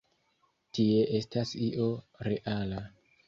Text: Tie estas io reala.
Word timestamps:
Tie 0.77 1.03
estas 1.19 1.51
io 1.67 1.91
reala. 2.31 2.81